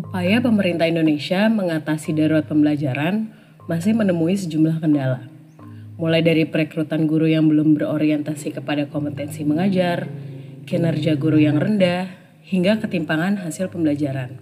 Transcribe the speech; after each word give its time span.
Upaya 0.00 0.40
pemerintah 0.40 0.88
Indonesia 0.88 1.44
mengatasi 1.52 2.16
darurat 2.16 2.48
pembelajaran 2.48 3.36
masih 3.68 3.92
menemui 3.92 4.32
sejumlah 4.32 4.80
kendala. 4.80 5.28
Mulai 6.00 6.24
dari 6.24 6.48
perekrutan 6.48 7.04
guru 7.04 7.28
yang 7.28 7.52
belum 7.52 7.76
berorientasi 7.76 8.56
kepada 8.56 8.88
kompetensi 8.88 9.44
mengajar, 9.44 10.08
kinerja 10.64 11.20
guru 11.20 11.36
yang 11.36 11.60
rendah, 11.60 12.08
hingga 12.48 12.80
ketimpangan 12.80 13.44
hasil 13.44 13.68
pembelajaran. 13.68 14.40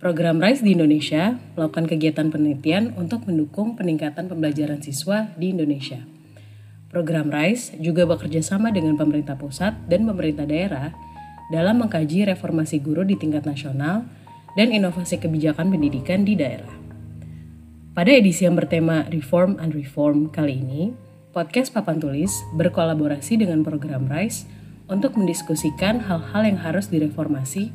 Program 0.00 0.40
RISE 0.40 0.64
di 0.64 0.72
Indonesia 0.72 1.36
melakukan 1.60 1.84
kegiatan 1.84 2.32
penelitian 2.32 2.96
untuk 2.96 3.28
mendukung 3.28 3.76
peningkatan 3.76 4.32
pembelajaran 4.32 4.80
siswa 4.80 5.28
di 5.36 5.52
Indonesia. 5.52 6.00
Program 6.88 7.28
RISE 7.28 7.76
juga 7.84 8.08
bekerja 8.08 8.40
sama 8.40 8.72
dengan 8.72 8.96
pemerintah 8.96 9.36
pusat 9.36 9.76
dan 9.92 10.08
pemerintah 10.08 10.48
daerah 10.48 10.96
dalam 11.52 11.84
mengkaji 11.84 12.32
reformasi 12.32 12.80
guru 12.80 13.04
di 13.04 13.20
tingkat 13.20 13.44
nasional 13.44 14.23
dan 14.54 14.70
inovasi 14.70 15.18
kebijakan 15.18 15.70
pendidikan 15.70 16.22
di 16.22 16.38
daerah. 16.38 16.70
Pada 17.94 18.10
edisi 18.10 18.42
yang 18.42 18.58
bertema 18.58 19.06
Reform 19.10 19.58
and 19.62 19.70
Reform 19.70 20.30
kali 20.30 20.58
ini, 20.58 20.90
podcast 21.30 21.70
Papan 21.70 22.02
Tulis 22.02 22.30
berkolaborasi 22.58 23.38
dengan 23.38 23.62
program 23.62 24.10
RISE 24.10 24.46
untuk 24.90 25.14
mendiskusikan 25.14 26.02
hal-hal 26.02 26.42
yang 26.42 26.58
harus 26.58 26.90
direformasi 26.90 27.70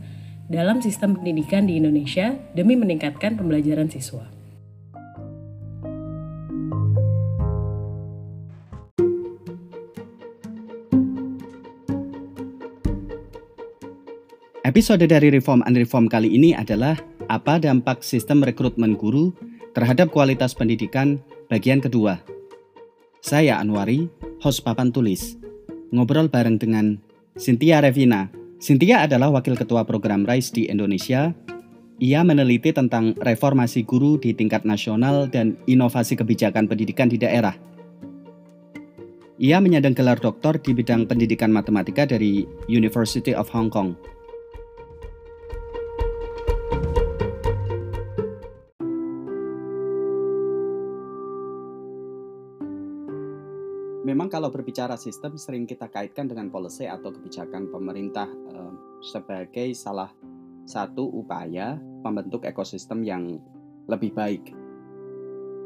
dalam 0.49 0.81
sistem 0.83 1.15
pendidikan 1.15 1.69
di 1.69 1.77
Indonesia 1.79 2.35
demi 2.57 2.75
meningkatkan 2.75 3.37
pembelajaran 3.37 3.87
siswa. 3.87 4.38
Episode 14.69 15.09
dari 15.09 15.33
Reform 15.33 15.65
and 15.65 15.81
Reform 15.81 16.05
kali 16.05 16.29
ini 16.29 16.53
adalah 16.53 16.93
apa 17.25 17.57
dampak 17.57 18.05
sistem 18.05 18.45
rekrutmen 18.45 18.93
guru 18.93 19.33
terhadap 19.73 20.13
kualitas 20.13 20.53
pendidikan 20.53 21.17
bagian 21.49 21.81
kedua. 21.81 22.21
Saya 23.17 23.57
Anwari, 23.57 24.05
host 24.45 24.61
papan 24.61 24.93
tulis. 24.93 25.41
Ngobrol 25.89 26.29
bareng 26.29 26.61
dengan 26.61 27.01
Cynthia 27.33 27.81
Revina. 27.81 28.29
Cynthia 28.61 29.09
adalah 29.09 29.33
wakil 29.33 29.57
ketua 29.57 29.89
program 29.89 30.21
RISE 30.21 30.53
di 30.53 30.63
Indonesia. 30.69 31.33
Ia 31.97 32.21
meneliti 32.21 32.69
tentang 32.69 33.17
reformasi 33.17 33.89
guru 33.89 34.21
di 34.21 34.37
tingkat 34.37 34.69
nasional 34.69 35.33
dan 35.33 35.57
inovasi 35.65 36.13
kebijakan 36.13 36.69
pendidikan 36.69 37.09
di 37.09 37.17
daerah. 37.17 37.57
Ia 39.41 39.57
menyandang 39.65 39.97
gelar 39.97 40.21
doktor 40.21 40.61
di 40.61 40.77
bidang 40.77 41.09
pendidikan 41.09 41.49
matematika 41.49 42.05
dari 42.05 42.45
University 42.69 43.33
of 43.33 43.49
Hong 43.49 43.73
Kong. 43.73 44.18
Memang 54.29 54.45
kalau 54.45 54.53
berbicara 54.53 54.93
sistem 54.93 55.41
sering 55.41 55.65
kita 55.65 55.89
kaitkan 55.89 56.29
dengan 56.29 56.53
policy 56.53 56.85
atau 56.85 57.09
kebijakan 57.09 57.73
pemerintah 57.73 58.29
eh, 58.29 58.73
sebagai 59.01 59.73
salah 59.73 60.13
satu 60.69 61.01
upaya 61.01 61.81
membentuk 62.05 62.45
ekosistem 62.45 63.01
yang 63.01 63.41
lebih 63.89 64.13
baik. 64.13 64.53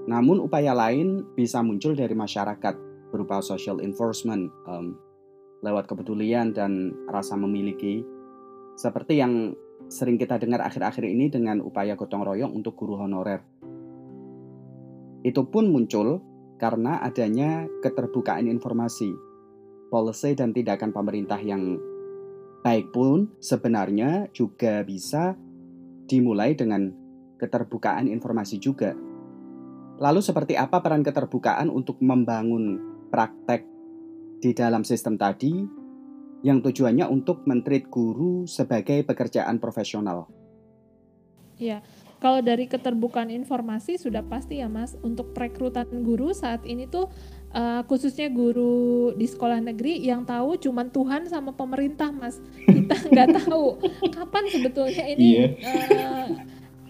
Namun 0.07 0.39
upaya 0.39 0.71
lain 0.71 1.27
bisa 1.35 1.59
muncul 1.59 1.91
dari 1.91 2.15
masyarakat 2.15 2.71
berupa 3.11 3.43
social 3.43 3.83
enforcement 3.83 4.47
um, 4.63 4.95
lewat 5.59 5.91
kepedulian 5.91 6.55
dan 6.55 6.95
rasa 7.11 7.35
memiliki 7.35 7.99
seperti 8.79 9.19
yang 9.19 9.51
sering 9.91 10.15
kita 10.15 10.39
dengar 10.39 10.63
akhir-akhir 10.63 11.03
ini 11.03 11.27
dengan 11.27 11.59
upaya 11.59 11.99
gotong 11.99 12.23
royong 12.23 12.55
untuk 12.55 12.79
guru 12.79 12.95
honorer. 12.95 13.43
Itu 15.19 15.51
pun 15.51 15.67
muncul 15.67 16.32
karena 16.63 17.03
adanya 17.03 17.67
keterbukaan 17.83 18.47
informasi. 18.47 19.11
Policy 19.91 20.31
dan 20.31 20.55
tindakan 20.55 20.95
pemerintah 20.95 21.43
yang 21.43 21.75
baik 22.63 22.95
pun 22.95 23.27
sebenarnya 23.43 24.31
juga 24.31 24.79
bisa 24.87 25.35
dimulai 26.07 26.55
dengan 26.55 26.87
keterbukaan 27.35 28.07
informasi 28.07 28.63
juga. 28.63 28.95
Lalu 29.99 30.23
seperti 30.23 30.55
apa 30.55 30.79
peran 30.79 31.03
keterbukaan 31.03 31.67
untuk 31.67 31.99
membangun 31.99 32.79
praktek 33.11 33.67
di 34.39 34.55
dalam 34.55 34.87
sistem 34.87 35.19
tadi 35.19 35.51
yang 36.47 36.63
tujuannya 36.63 37.11
untuk 37.11 37.43
mentreat 37.43 37.91
guru 37.91 38.47
sebagai 38.47 39.03
pekerjaan 39.03 39.59
profesional? 39.59 40.31
Ya, 41.59 41.83
kalau 42.23 42.39
dari 42.39 42.71
keterbukaan 42.71 43.27
informasi 43.27 43.99
sudah 43.99 44.23
pasti 44.23 44.63
ya 44.63 44.71
Mas, 44.71 44.95
untuk 45.03 45.35
perekrutan 45.35 45.91
guru 46.07 46.31
saat 46.31 46.63
ini 46.63 46.87
tuh 46.87 47.11
uh, 47.51 47.83
khususnya 47.83 48.31
guru 48.31 49.11
di 49.19 49.27
sekolah 49.27 49.59
negeri 49.59 49.99
yang 49.99 50.23
tahu 50.23 50.55
cuma 50.55 50.87
Tuhan 50.87 51.27
sama 51.27 51.51
pemerintah 51.51 52.15
Mas. 52.15 52.39
Kita 52.63 52.95
nggak 53.11 53.43
tahu 53.43 53.75
kapan 54.15 54.43
sebetulnya 54.47 55.03
ini 55.11 55.27
yeah. 55.35 55.51
uh, 55.67 56.27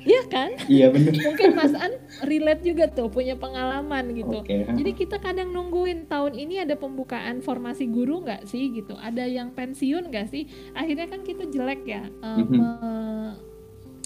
Iya 0.03 0.23
kan? 0.27 0.49
Iya 0.67 0.91
benar. 0.91 1.16
Mungkin 1.16 1.49
Mas 1.55 1.72
An 1.79 1.95
relate 2.27 2.61
juga 2.67 2.91
tuh 2.91 3.07
punya 3.07 3.39
pengalaman 3.39 4.11
gitu. 4.11 4.43
Okay. 4.43 4.67
Jadi 4.67 4.91
kita 4.99 5.16
kadang 5.16 5.55
nungguin 5.55 6.11
tahun 6.11 6.35
ini 6.35 6.59
ada 6.59 6.75
pembukaan 6.75 7.39
formasi 7.39 7.88
guru 7.88 8.19
nggak 8.19 8.43
sih 8.43 8.67
gitu? 8.75 8.99
Ada 8.99 9.23
yang 9.31 9.55
pensiun 9.55 10.11
nggak 10.11 10.27
sih? 10.27 10.51
Akhirnya 10.75 11.07
kan 11.07 11.23
kita 11.23 11.47
jelek 11.47 11.88
ya 11.88 12.03
mm 12.19 12.45
-hmm 12.45 13.12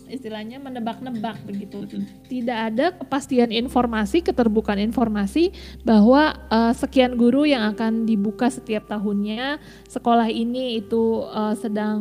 istilahnya 0.07 0.57
menebak-nebak 0.59 1.40
begitu. 1.45 1.85
Tidak 2.28 2.59
ada 2.73 2.95
kepastian 2.95 3.51
informasi, 3.53 4.23
keterbukaan 4.25 4.79
informasi 4.81 5.51
bahwa 5.84 6.35
uh, 6.51 6.73
sekian 6.73 7.16
guru 7.16 7.47
yang 7.47 7.63
akan 7.75 8.07
dibuka 8.07 8.47
setiap 8.50 8.90
tahunnya, 8.90 9.59
sekolah 9.88 10.28
ini 10.31 10.79
itu 10.81 11.28
uh, 11.28 11.56
sedang 11.56 12.00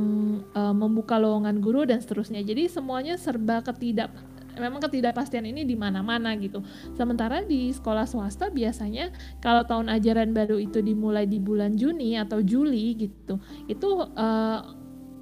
uh, 0.56 0.74
membuka 0.74 1.18
lowongan 1.20 1.58
guru 1.60 1.84
dan 1.84 2.02
seterusnya. 2.02 2.42
Jadi 2.42 2.70
semuanya 2.70 3.14
serba 3.18 3.62
ketidak 3.62 4.10
memang 4.56 4.80
ketidakpastian 4.80 5.44
ini 5.44 5.68
di 5.68 5.76
mana-mana 5.76 6.32
gitu. 6.40 6.64
Sementara 6.96 7.44
di 7.44 7.70
sekolah 7.72 8.08
swasta 8.08 8.48
biasanya 8.48 9.12
kalau 9.44 9.62
tahun 9.68 9.92
ajaran 9.92 10.32
baru 10.32 10.56
itu 10.56 10.80
dimulai 10.80 11.28
di 11.28 11.36
bulan 11.36 11.76
Juni 11.76 12.16
atau 12.16 12.40
Juli 12.40 12.96
gitu, 12.96 13.36
itu 13.68 13.88
uh, 14.16 14.60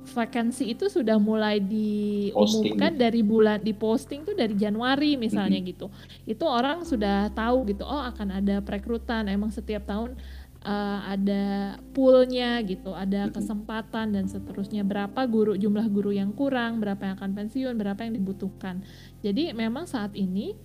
vakansi 0.04 0.76
itu 0.76 0.87
sudah 0.92 1.16
mulai 1.16 1.59
diumumkan 1.59 2.92
posting. 2.92 3.00
dari 3.00 3.20
bulan 3.25 3.59
di 3.65 3.72
posting 3.72 4.20
tuh 4.22 4.37
dari 4.37 4.53
Januari 4.54 5.16
misalnya 5.16 5.59
mm 5.59 5.65
-hmm. 5.65 5.72
gitu. 5.72 5.87
Itu 6.28 6.44
orang 6.44 6.84
sudah 6.84 7.32
tahu 7.32 7.72
gitu. 7.72 7.82
Oh, 7.82 8.03
akan 8.04 8.44
ada 8.44 8.60
perekrutan. 8.60 9.26
Emang 9.26 9.48
setiap 9.50 9.88
tahun 9.88 10.16
uh, 10.64 11.00
ada 11.09 11.76
poolnya 11.93 12.59
gitu, 12.64 12.97
ada 12.97 13.28
kesempatan 13.31 14.16
dan 14.16 14.25
seterusnya. 14.26 14.82
Berapa 14.82 15.25
guru 15.28 15.54
jumlah 15.54 15.87
guru 15.93 16.10
yang 16.10 16.32
kurang, 16.32 16.81
berapa 16.81 17.00
yang 17.04 17.14
akan 17.20 17.32
pensiun, 17.37 17.75
berapa 17.76 18.00
yang 18.03 18.16
dibutuhkan. 18.16 18.82
Jadi 19.20 19.53
memang 19.53 19.84
saat 19.84 20.16
ini 20.16 20.56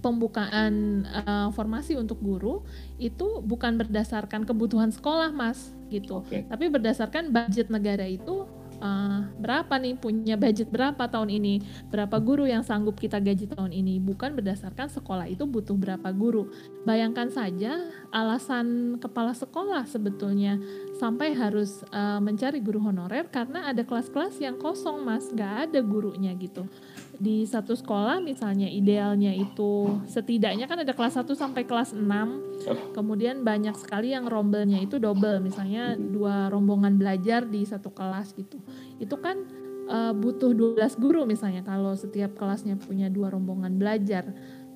pembukaan 0.00 1.04
uh, 1.04 1.50
formasi 1.52 1.98
untuk 1.98 2.22
guru 2.22 2.62
itu 2.96 3.42
bukan 3.44 3.76
berdasarkan 3.76 4.46
kebutuhan 4.46 4.94
sekolah, 4.94 5.34
Mas 5.34 5.74
gitu. 5.92 6.24
Okay. 6.24 6.48
Tapi 6.48 6.72
berdasarkan 6.72 7.28
budget 7.34 7.68
negara 7.68 8.08
itu 8.08 8.48
uh, 8.82 9.20
berapa 9.38 9.78
nih 9.78 9.94
punya 9.96 10.34
budget 10.34 10.68
berapa 10.68 11.06
tahun 11.06 11.30
ini, 11.30 11.54
berapa 11.88 12.18
guru 12.18 12.50
yang 12.50 12.66
sanggup 12.66 12.98
kita 12.98 13.22
gaji 13.22 13.46
tahun 13.52 13.70
ini, 13.70 14.02
bukan 14.02 14.34
berdasarkan 14.34 14.90
sekolah 14.90 15.30
itu 15.30 15.46
butuh 15.46 15.78
berapa 15.78 16.10
guru. 16.10 16.50
Bayangkan 16.82 17.30
saja 17.30 17.78
alasan 18.12 19.00
kepala 19.00 19.32
sekolah 19.32 19.88
sebetulnya 19.88 20.60
sampai 21.00 21.32
harus 21.32 21.80
uh, 21.90 22.20
mencari 22.20 22.60
guru 22.60 22.78
honorer 22.78 23.26
karena 23.32 23.66
ada 23.72 23.82
kelas-kelas 23.82 24.36
yang 24.38 24.60
kosong 24.60 25.00
mas, 25.00 25.32
nggak 25.32 25.72
ada 25.72 25.80
gurunya 25.80 26.36
gitu. 26.36 26.68
Di 27.16 27.48
satu 27.48 27.72
sekolah 27.72 28.20
misalnya 28.20 28.68
idealnya 28.68 29.32
itu 29.32 29.98
setidaknya 30.04 30.68
kan 30.68 30.84
ada 30.84 30.92
kelas 30.92 31.18
1 31.18 31.26
sampai 31.32 31.64
kelas 31.64 31.96
6 31.96 32.92
kemudian 32.92 33.40
banyak 33.42 33.74
sekali 33.80 34.12
yang 34.12 34.28
rombelnya 34.28 34.78
itu 34.78 35.00
double. 35.00 35.40
Misalnya 35.40 35.96
dua 35.96 36.52
rombongan 36.52 37.00
belajar 37.00 37.48
di 37.48 37.64
satu 37.64 37.90
kelas 37.90 38.36
gitu. 38.36 38.60
Itu 39.00 39.16
kan 39.18 39.40
uh, 39.88 40.12
butuh 40.12 40.52
12 40.52 40.78
guru 41.00 41.24
misalnya 41.24 41.64
kalau 41.64 41.96
setiap 41.96 42.36
kelasnya 42.36 42.76
punya 42.76 43.08
dua 43.08 43.32
rombongan 43.32 43.80
belajar. 43.80 44.28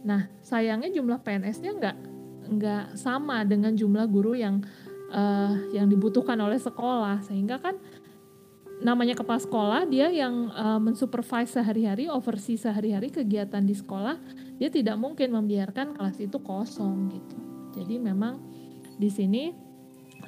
Nah 0.06 0.30
sayangnya 0.40 0.88
jumlah 0.90 1.20
PNS-nya 1.20 1.72
nggak 1.76 2.15
nggak 2.46 2.98
sama 2.98 3.42
dengan 3.42 3.74
jumlah 3.74 4.06
guru 4.08 4.38
yang 4.38 4.62
uh, 5.10 5.54
yang 5.74 5.86
dibutuhkan 5.90 6.38
oleh 6.38 6.58
sekolah 6.58 7.22
sehingga 7.26 7.58
kan 7.58 7.78
namanya 8.76 9.16
kepala 9.16 9.40
sekolah 9.40 9.80
dia 9.88 10.12
yang 10.12 10.52
uh, 10.52 10.76
mensupervise 10.76 11.56
sehari-hari, 11.56 12.12
oversee 12.12 12.60
sehari-hari 12.60 13.08
kegiatan 13.08 13.64
di 13.64 13.72
sekolah, 13.72 14.20
dia 14.60 14.68
tidak 14.68 15.00
mungkin 15.00 15.32
membiarkan 15.32 15.96
kelas 15.96 16.20
itu 16.20 16.36
kosong 16.44 17.08
gitu. 17.08 17.36
Jadi 17.80 17.96
memang 17.96 18.40
di 19.00 19.08
sini 19.08 19.52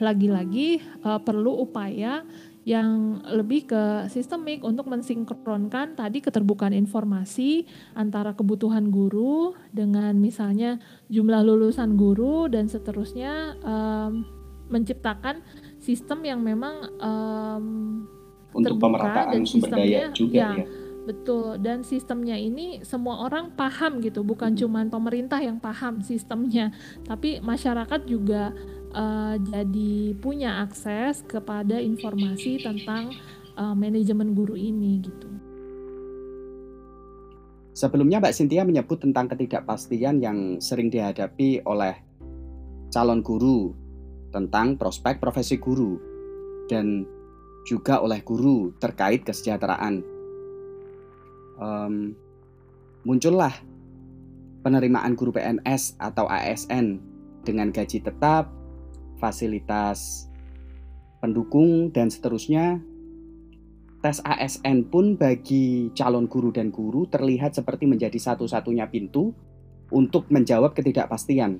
lagi-lagi 0.00 0.80
uh, 1.04 1.20
perlu 1.20 1.60
upaya 1.60 2.24
yang 2.66 3.20
lebih 3.24 3.70
ke 3.70 3.82
sistemik 4.12 4.60
untuk 4.60 4.90
mensinkronkan 4.90 5.96
tadi 5.96 6.20
keterbukaan 6.20 6.76
informasi 6.76 7.64
antara 7.96 8.36
kebutuhan 8.36 8.92
guru 8.92 9.56
dengan 9.72 10.12
misalnya 10.20 10.76
jumlah 11.08 11.42
lulusan 11.46 11.96
guru 11.96 12.50
dan 12.50 12.68
seterusnya 12.68 13.56
um, 13.64 14.26
menciptakan 14.68 15.40
sistem 15.80 16.20
yang 16.28 16.40
memang 16.44 16.92
um, 17.00 17.66
untuk 18.52 18.76
pemerataan 18.76 19.32
dan 19.32 19.42
sumber 19.48 19.72
daya 19.72 20.12
juga 20.12 20.36
ya, 20.36 20.50
ya. 20.64 20.66
Betul, 21.08 21.56
dan 21.64 21.80
sistemnya 21.88 22.36
ini 22.36 22.84
semua 22.84 23.24
orang 23.24 23.56
paham 23.56 24.04
gitu, 24.04 24.20
bukan 24.20 24.52
hmm. 24.52 24.60
cuma 24.60 24.84
pemerintah 24.84 25.40
yang 25.40 25.56
paham 25.56 26.04
sistemnya, 26.04 26.68
tapi 27.08 27.40
masyarakat 27.40 28.04
juga 28.04 28.52
uh, 28.98 29.34
jadi 29.38 30.18
punya 30.18 30.66
akses 30.66 31.22
kepada 31.22 31.78
informasi 31.78 32.58
tentang 32.58 33.14
uh, 33.54 33.72
manajemen 33.78 34.34
guru 34.34 34.58
ini 34.58 34.98
gitu. 35.06 35.30
Sebelumnya 37.78 38.18
Mbak 38.18 38.34
Cynthia 38.34 38.66
menyebut 38.66 38.98
tentang 38.98 39.30
ketidakpastian 39.30 40.18
yang 40.18 40.58
sering 40.58 40.90
dihadapi 40.90 41.62
oleh 41.62 41.94
calon 42.90 43.22
guru 43.22 43.70
tentang 44.34 44.74
prospek 44.74 45.22
profesi 45.22 45.62
guru 45.62 45.94
dan 46.66 47.06
juga 47.62 48.02
oleh 48.02 48.18
guru 48.26 48.74
terkait 48.82 49.22
kesejahteraan. 49.22 50.02
Um, 51.58 52.18
muncullah 53.06 53.54
penerimaan 54.66 55.14
guru 55.14 55.30
PNS 55.30 56.02
atau 56.02 56.26
ASN 56.26 56.98
dengan 57.46 57.70
gaji 57.70 58.02
tetap, 58.02 58.57
fasilitas 59.18 60.28
pendukung, 61.18 61.90
dan 61.90 62.08
seterusnya. 62.08 62.80
Tes 63.98 64.22
ASN 64.22 64.86
pun 64.86 65.18
bagi 65.18 65.90
calon 65.90 66.30
guru 66.30 66.54
dan 66.54 66.70
guru 66.70 67.10
terlihat 67.10 67.58
seperti 67.58 67.90
menjadi 67.90 68.14
satu-satunya 68.14 68.86
pintu 68.86 69.34
untuk 69.90 70.30
menjawab 70.30 70.70
ketidakpastian. 70.78 71.58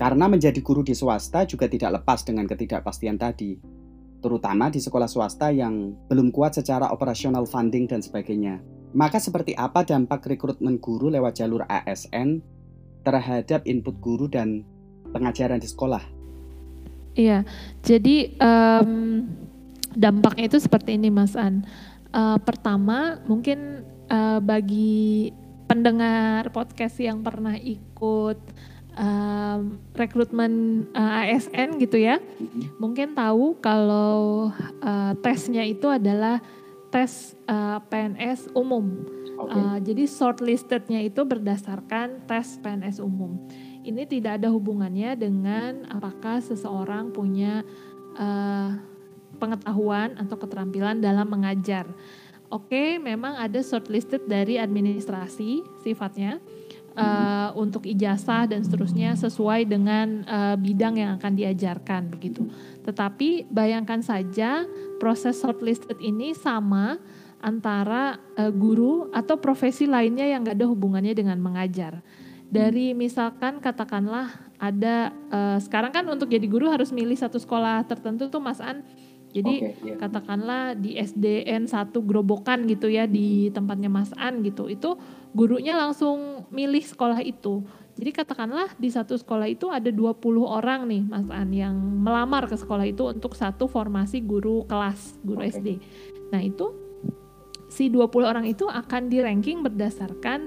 Karena 0.00 0.24
menjadi 0.24 0.56
guru 0.64 0.80
di 0.80 0.96
swasta 0.96 1.44
juga 1.44 1.68
tidak 1.68 2.00
lepas 2.00 2.24
dengan 2.24 2.48
ketidakpastian 2.48 3.20
tadi, 3.20 3.60
terutama 4.24 4.72
di 4.72 4.80
sekolah 4.80 5.04
swasta 5.04 5.52
yang 5.52 5.92
belum 6.08 6.32
kuat 6.32 6.56
secara 6.56 6.88
operasional 6.88 7.44
funding 7.44 7.84
dan 7.84 8.00
sebagainya. 8.00 8.64
Maka 8.96 9.20
seperti 9.20 9.52
apa 9.52 9.84
dampak 9.84 10.24
rekrutmen 10.24 10.80
guru 10.80 11.12
lewat 11.12 11.44
jalur 11.44 11.68
ASN 11.68 12.40
terhadap 13.04 13.68
input 13.68 14.00
guru 14.00 14.32
dan 14.32 14.64
pengajaran 15.12 15.60
di 15.60 15.68
sekolah? 15.68 16.11
Iya, 17.12 17.44
jadi 17.84 18.32
um, 18.40 19.28
dampaknya 19.92 20.48
itu 20.48 20.58
seperti 20.60 20.96
ini 20.96 21.12
Mas 21.12 21.36
An. 21.36 21.64
Uh, 22.12 22.40
pertama, 22.40 23.20
mungkin 23.28 23.84
uh, 24.08 24.40
bagi 24.40 25.32
pendengar 25.68 26.48
podcast 26.52 27.00
yang 27.00 27.20
pernah 27.20 27.56
ikut 27.56 28.40
um, 28.96 29.80
rekrutmen 29.92 30.84
uh, 30.96 31.24
ASN 31.24 31.76
gitu 31.80 32.00
ya, 32.00 32.16
mungkin 32.80 33.12
tahu 33.12 33.60
kalau 33.60 34.52
uh, 34.80 35.12
tesnya 35.20 35.64
itu 35.64 35.88
adalah 35.88 36.40
tes 36.92 37.36
uh, 37.48 37.80
PNS 37.88 38.52
umum. 38.56 39.04
Okay. 39.32 39.56
Uh, 39.56 39.78
jadi 39.80 40.04
shortlistednya 40.08 41.00
itu 41.04 41.24
berdasarkan 41.24 42.24
tes 42.28 42.60
PNS 42.60 43.00
umum 43.00 43.40
ini 43.82 44.06
tidak 44.06 44.42
ada 44.42 44.48
hubungannya 44.50 45.18
dengan 45.18 45.86
apakah 45.90 46.38
seseorang 46.38 47.10
punya 47.10 47.66
uh, 48.16 48.78
pengetahuan 49.42 50.14
atau 50.18 50.38
keterampilan 50.38 51.02
dalam 51.02 51.26
mengajar. 51.26 51.90
Oke, 52.52 53.00
memang 53.00 53.40
ada 53.40 53.64
shortlisted 53.64 54.28
dari 54.28 54.60
administrasi 54.60 55.64
sifatnya 55.80 56.36
uh, 56.94 57.50
untuk 57.56 57.88
ijazah 57.88 58.44
dan 58.44 58.60
seterusnya 58.60 59.16
sesuai 59.16 59.64
dengan 59.64 60.22
uh, 60.28 60.54
bidang 60.60 61.00
yang 61.00 61.16
akan 61.16 61.32
diajarkan 61.32 62.12
begitu. 62.12 62.44
Tetapi 62.84 63.48
bayangkan 63.48 64.04
saja 64.04 64.68
proses 65.00 65.40
shortlisted 65.40 65.96
ini 66.04 66.36
sama 66.36 67.00
antara 67.40 68.20
uh, 68.36 68.52
guru 68.52 69.10
atau 69.10 69.40
profesi 69.40 69.88
lainnya 69.88 70.28
yang 70.28 70.46
gak 70.46 70.60
ada 70.60 70.68
hubungannya 70.68 71.16
dengan 71.16 71.40
mengajar 71.42 72.04
dari 72.52 72.92
misalkan 72.92 73.64
katakanlah 73.64 74.28
ada 74.60 75.08
uh, 75.32 75.56
sekarang 75.56 75.90
kan 75.96 76.04
untuk 76.12 76.28
jadi 76.28 76.44
guru 76.44 76.68
harus 76.68 76.92
milih 76.92 77.16
satu 77.16 77.40
sekolah 77.40 77.88
tertentu 77.88 78.28
tuh 78.28 78.44
Mas 78.44 78.60
An. 78.60 78.84
Jadi 79.32 79.64
okay, 79.64 79.96
yeah. 79.96 79.96
katakanlah 79.96 80.76
di 80.76 81.00
SDN 81.00 81.64
satu 81.64 82.04
Grobokan 82.04 82.68
gitu 82.68 82.92
ya 82.92 83.08
di 83.08 83.48
tempatnya 83.48 83.88
Mas 83.88 84.12
An 84.20 84.44
gitu. 84.44 84.68
Itu 84.68 85.00
gurunya 85.32 85.72
langsung 85.72 86.44
milih 86.52 86.84
sekolah 86.84 87.24
itu. 87.24 87.64
Jadi 87.96 88.10
katakanlah 88.12 88.76
di 88.76 88.92
satu 88.92 89.16
sekolah 89.16 89.48
itu 89.48 89.72
ada 89.72 89.88
20 89.88 90.20
orang 90.44 90.84
nih 90.84 91.02
Mas 91.08 91.24
An 91.32 91.48
yang 91.56 91.72
melamar 92.04 92.44
ke 92.44 92.56
sekolah 92.60 92.84
itu 92.84 93.08
untuk 93.08 93.32
satu 93.32 93.64
formasi 93.64 94.20
guru 94.20 94.68
kelas, 94.68 95.16
guru 95.24 95.40
okay. 95.40 95.56
SD. 95.56 95.68
Nah, 96.28 96.44
itu 96.44 96.76
si 97.72 97.88
20 97.88 98.12
orang 98.28 98.44
itu 98.44 98.68
akan 98.68 99.08
di 99.08 99.24
ranking 99.24 99.64
berdasarkan 99.64 100.44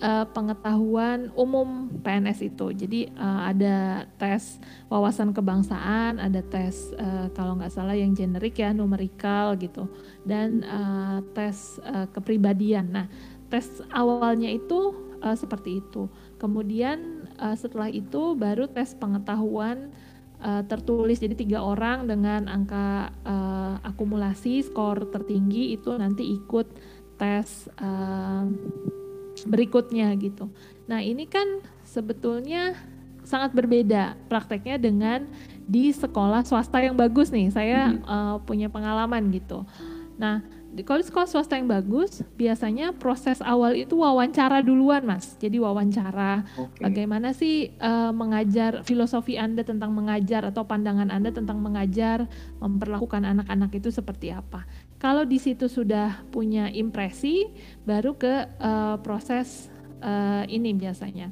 uh, 0.00 0.26
pengetahuan 0.30 1.30
umum 1.38 1.90
PNS 2.02 2.54
itu. 2.54 2.66
Jadi 2.74 3.00
uh, 3.14 3.50
ada 3.50 4.08
tes 4.18 4.58
wawasan 4.90 5.30
kebangsaan, 5.30 6.18
ada 6.18 6.40
tes 6.42 6.94
uh, 6.98 7.30
kalau 7.36 7.58
nggak 7.58 7.70
salah 7.70 7.94
yang 7.94 8.14
generik 8.16 8.58
ya 8.58 8.74
numerikal 8.74 9.54
gitu, 9.58 9.86
dan 10.26 10.64
uh, 10.66 11.18
tes 11.36 11.78
uh, 11.84 12.08
kepribadian. 12.10 12.90
Nah, 12.90 13.06
tes 13.52 13.82
awalnya 13.92 14.50
itu 14.50 14.94
uh, 15.22 15.36
seperti 15.36 15.84
itu. 15.84 16.10
Kemudian 16.40 17.28
uh, 17.38 17.54
setelah 17.54 17.88
itu 17.88 18.34
baru 18.34 18.66
tes 18.66 18.92
pengetahuan 18.98 19.94
uh, 20.44 20.62
tertulis 20.66 21.22
jadi 21.22 21.34
tiga 21.38 21.58
orang 21.64 22.04
dengan 22.10 22.50
angka 22.50 23.14
uh, 23.24 23.80
akumulasi 23.86 24.64
skor 24.64 25.08
tertinggi 25.08 25.76
itu 25.76 25.94
nanti 25.96 26.36
ikut 26.36 26.66
tes 27.14 27.70
uh, 27.78 28.44
berikutnya 29.44 30.12
gitu. 30.18 30.50
Nah 30.88 31.00
ini 31.00 31.24
kan 31.28 31.64
sebetulnya 31.84 32.76
sangat 33.24 33.56
berbeda 33.56 34.20
prakteknya 34.28 34.76
dengan 34.76 35.24
di 35.64 35.88
sekolah 35.92 36.44
swasta 36.44 36.80
yang 36.84 36.96
bagus 36.96 37.32
nih. 37.32 37.48
Saya 37.48 37.92
hmm. 37.92 38.04
uh, 38.04 38.36
punya 38.44 38.68
pengalaman 38.68 39.32
gitu. 39.32 39.64
Nah 40.20 40.44
kalau 40.82 40.98
di 40.98 41.06
sekolah 41.06 41.30
swasta 41.30 41.54
yang 41.54 41.70
bagus, 41.70 42.26
biasanya 42.34 42.90
proses 42.98 43.38
awal 43.38 43.78
itu 43.78 43.94
wawancara 43.94 44.58
duluan, 44.58 45.06
mas. 45.06 45.38
Jadi 45.38 45.62
wawancara, 45.62 46.42
okay. 46.58 46.90
bagaimana 46.90 47.30
sih 47.30 47.70
uh, 47.78 48.10
mengajar 48.10 48.82
filosofi 48.82 49.38
anda 49.38 49.62
tentang 49.62 49.94
mengajar 49.94 50.42
atau 50.50 50.66
pandangan 50.66 51.14
anda 51.14 51.30
tentang 51.30 51.62
mengajar, 51.62 52.26
memperlakukan 52.58 53.22
anak-anak 53.22 53.70
itu 53.78 53.94
seperti 53.94 54.34
apa. 54.34 54.66
Kalau 55.04 55.28
di 55.28 55.36
situ 55.36 55.68
sudah 55.68 56.24
punya 56.32 56.72
impresi, 56.72 57.52
baru 57.84 58.16
ke 58.16 58.48
uh, 58.56 58.96
proses 59.04 59.68
uh, 60.00 60.48
ini 60.48 60.72
biasanya 60.72 61.28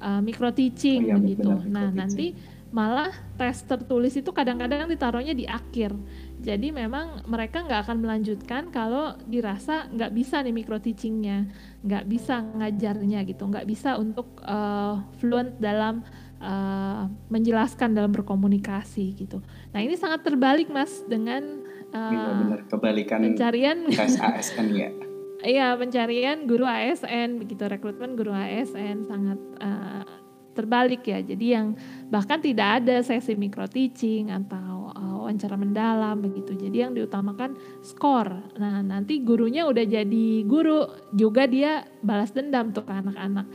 uh, 0.00 0.24
micro 0.24 0.48
teaching 0.48 1.04
oh, 1.04 1.08
iya, 1.12 1.16
begitu. 1.20 1.52
Benar, 1.52 1.68
nah 1.68 1.88
nanti 1.92 2.32
malah 2.72 3.12
tes 3.36 3.68
tertulis 3.68 4.16
itu 4.16 4.32
kadang-kadang 4.32 4.88
ditaruhnya 4.88 5.36
di 5.36 5.44
akhir. 5.44 5.92
Jadi 6.40 6.72
memang 6.72 7.20
mereka 7.28 7.60
nggak 7.60 7.84
akan 7.84 8.00
melanjutkan 8.00 8.72
kalau 8.72 9.12
dirasa 9.28 9.92
nggak 9.92 10.12
bisa 10.16 10.40
nih 10.40 10.56
micro 10.56 10.80
teachingnya, 10.80 11.52
nggak 11.84 12.08
bisa 12.08 12.40
ngajarnya 12.40 13.28
gitu, 13.28 13.44
nggak 13.44 13.68
bisa 13.68 14.00
untuk 14.00 14.40
uh, 14.48 15.04
fluent 15.20 15.60
dalam 15.60 16.00
uh, 16.40 17.06
menjelaskan 17.28 17.92
dalam 17.92 18.10
berkomunikasi 18.10 19.20
gitu. 19.20 19.44
Nah 19.70 19.84
ini 19.84 19.94
sangat 20.00 20.24
terbalik 20.24 20.72
mas 20.72 21.04
dengan 21.04 21.61
benar-benar 21.92 22.60
eh, 22.64 22.66
kebalikan 22.68 23.20
pencarian 23.20 23.78
tes 23.92 24.16
ASN 24.16 24.68
ya 24.72 24.90
iya 25.54 25.76
pencarian 25.76 26.48
guru 26.48 26.64
ASN 26.64 27.38
begitu 27.38 27.68
rekrutmen 27.68 28.16
guru 28.16 28.32
ASN 28.32 29.04
sangat 29.04 29.38
uh, 29.60 30.06
terbalik 30.52 31.04
ya 31.08 31.20
jadi 31.24 31.46
yang 31.60 31.66
bahkan 32.12 32.40
tidak 32.40 32.84
ada 32.84 33.00
sesi 33.00 33.32
micro 33.36 33.64
teaching 33.64 34.28
atau 34.28 34.92
uh, 34.92 35.24
wawancara 35.24 35.56
mendalam 35.56 36.20
begitu 36.20 36.56
jadi 36.56 36.88
yang 36.88 36.92
diutamakan 36.92 37.56
skor 37.80 38.28
nah 38.60 38.84
nanti 38.84 39.24
gurunya 39.24 39.64
udah 39.64 39.84
jadi 39.84 40.26
guru 40.44 40.88
juga 41.16 41.48
dia 41.48 41.84
balas 42.04 42.32
dendam 42.36 42.70
tuh 42.70 42.84
ke 42.84 42.92
anak-anak 42.92 43.48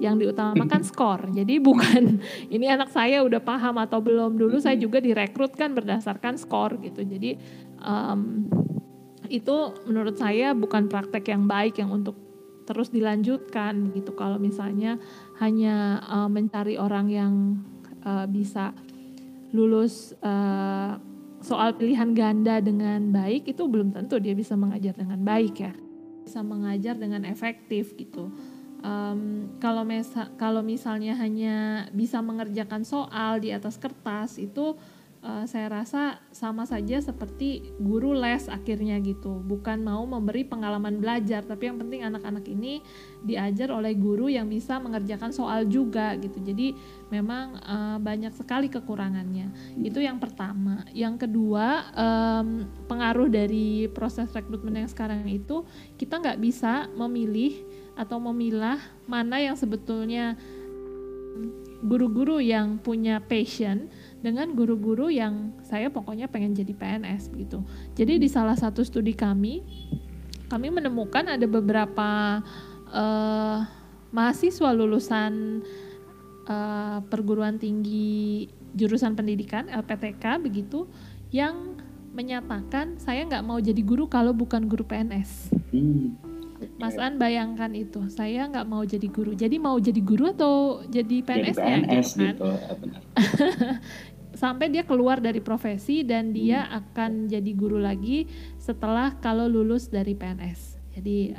yang 0.00 0.16
diutamakan 0.16 0.80
skor. 0.88 1.28
Jadi 1.30 1.60
bukan 1.60 2.18
ini 2.56 2.66
anak 2.66 2.90
saya 2.90 3.20
udah 3.20 3.38
paham 3.38 3.76
atau 3.76 4.00
belum. 4.00 4.40
Dulu 4.40 4.56
saya 4.58 4.74
juga 4.80 4.98
direkrutkan 4.98 5.76
berdasarkan 5.76 6.40
skor 6.40 6.80
gitu. 6.80 7.04
Jadi 7.04 7.36
um, 7.84 8.46
itu 9.30 9.56
menurut 9.86 10.18
saya 10.18 10.52
bukan 10.56 10.90
praktek 10.90 11.30
yang 11.30 11.46
baik 11.46 11.78
yang 11.78 11.90
untuk 11.94 12.18
terus 12.66 12.90
dilanjutkan 12.94 13.90
gitu. 13.94 14.14
Kalau 14.14 14.38
misalnya 14.38 15.00
hanya 15.42 16.04
uh, 16.06 16.30
mencari 16.30 16.78
orang 16.78 17.06
yang 17.10 17.32
uh, 18.06 18.26
bisa 18.30 18.70
lulus 19.50 20.14
uh, 20.22 20.94
soal 21.40 21.72
pilihan 21.74 22.12
ganda 22.12 22.60
dengan 22.60 23.10
baik 23.10 23.48
itu 23.48 23.64
belum 23.64 23.96
tentu 23.96 24.20
dia 24.20 24.36
bisa 24.36 24.54
mengajar 24.54 24.92
dengan 24.92 25.18
baik 25.24 25.54
ya 25.56 25.72
bisa 26.22 26.44
mengajar 26.44 26.94
dengan 27.00 27.24
efektif 27.26 27.96
gitu 27.96 28.28
um, 28.84 29.48
kalau 29.58 29.82
mesa 29.82 30.28
kalau 30.36 30.60
misalnya 30.60 31.16
hanya 31.16 31.88
bisa 31.96 32.20
mengerjakan 32.20 32.84
soal 32.84 33.40
di 33.40 33.50
atas 33.50 33.80
kertas 33.80 34.36
itu 34.36 34.76
uh, 35.20 35.44
saya 35.44 35.68
rasa 35.68 36.20
sama 36.32 36.64
saja 36.64 37.00
seperti 37.00 37.72
guru 37.80 38.12
les 38.16 38.48
akhirnya 38.48 38.96
gitu. 39.00 39.40
Bukan 39.44 39.84
mau 39.84 40.04
memberi 40.04 40.44
pengalaman 40.44 41.00
belajar 41.00 41.44
tapi 41.44 41.68
yang 41.68 41.78
penting 41.80 42.04
anak-anak 42.04 42.44
ini 42.48 42.80
diajar 43.24 43.72
oleh 43.72 43.92
guru 43.96 44.32
yang 44.32 44.48
bisa 44.48 44.80
mengerjakan 44.80 45.32
soal 45.32 45.68
juga 45.68 46.16
gitu. 46.18 46.40
Jadi 46.40 46.76
memang 47.12 47.60
uh, 47.60 47.98
banyak 48.00 48.32
sekali 48.34 48.72
kekurangannya. 48.72 49.52
Itu 49.80 50.00
yang 50.00 50.18
pertama. 50.18 50.84
Yang 50.92 51.28
kedua 51.28 51.88
um, 51.94 52.66
pengaruh 52.88 53.28
dari 53.28 53.88
proses 53.92 54.32
rekrutmen 54.32 54.84
yang 54.84 54.90
sekarang 54.90 55.28
itu 55.28 55.62
kita 56.00 56.20
nggak 56.20 56.40
bisa 56.40 56.88
memilih 56.96 57.54
atau 57.98 58.16
memilah 58.16 58.80
mana 59.04 59.36
yang 59.42 59.58
sebetulnya 59.58 60.38
guru-guru 61.80 62.40
yang 62.40 62.76
punya 62.80 63.24
passion 63.24 63.88
dengan 64.20 64.52
guru-guru 64.52 65.08
yang 65.08 65.56
saya 65.64 65.88
pokoknya 65.88 66.28
pengen 66.28 66.52
jadi 66.52 66.76
PNS 66.76 67.32
gitu. 67.32 67.64
Jadi 67.96 68.20
di 68.20 68.28
salah 68.28 68.56
satu 68.56 68.84
studi 68.84 69.16
kami, 69.16 69.64
kami 70.52 70.68
menemukan 70.68 71.24
ada 71.24 71.46
beberapa 71.48 72.40
uh, 72.92 73.58
mahasiswa 74.12 74.70
lulusan 74.76 75.64
uh, 76.50 76.98
perguruan 77.08 77.56
tinggi 77.56 78.50
jurusan 78.76 79.16
pendidikan 79.16 79.66
LPTK 79.66 80.38
begitu 80.42 80.86
yang 81.32 81.78
menyatakan 82.10 82.98
saya 82.98 83.22
nggak 83.24 83.46
mau 83.46 83.58
jadi 83.62 83.80
guru 83.80 84.10
kalau 84.10 84.34
bukan 84.34 84.66
guru 84.66 84.82
PNS. 84.82 85.54
Hmm. 85.70 86.29
Mas 86.76 86.96
An 87.00 87.16
bayangkan 87.16 87.72
itu, 87.72 88.08
saya 88.12 88.48
nggak 88.48 88.66
mau 88.68 88.82
jadi 88.84 89.08
guru. 89.08 89.32
Jadi 89.32 89.56
mau 89.56 89.76
jadi 89.80 90.00
guru 90.00 90.32
atau 90.32 90.84
jadi 90.88 91.24
PNS, 91.24 91.56
jadi 91.56 91.56
PNS 91.56 92.08
gitu 92.08 92.20
kan? 92.20 92.34
Gitu, 92.34 92.50
sampai 94.40 94.72
dia 94.72 94.86
keluar 94.86 95.20
dari 95.20 95.44
profesi 95.44 96.00
dan 96.06 96.32
dia 96.32 96.64
hmm. 96.64 96.78
akan 96.80 97.10
jadi 97.28 97.50
guru 97.52 97.76
lagi 97.76 98.24
setelah 98.56 99.18
kalau 99.20 99.44
lulus 99.50 99.92
dari 99.92 100.16
PNS. 100.16 100.80
Jadi 100.90 101.32